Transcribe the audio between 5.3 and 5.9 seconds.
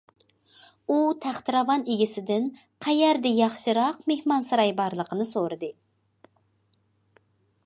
سورىدى.